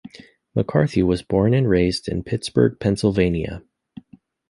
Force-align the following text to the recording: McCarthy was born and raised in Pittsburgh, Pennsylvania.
McCarthy 0.55 1.03
was 1.03 1.21
born 1.21 1.53
and 1.53 1.69
raised 1.69 2.07
in 2.07 2.23
Pittsburgh, 2.23 2.79
Pennsylvania. 2.79 3.61